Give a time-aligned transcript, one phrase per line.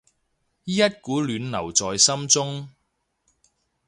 [0.03, 0.09] 一股暖
[1.51, 2.67] 流在心中